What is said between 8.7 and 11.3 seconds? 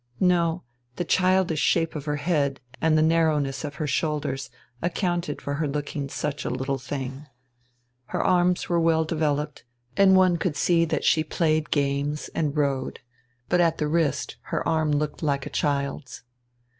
well developed, and one could see that she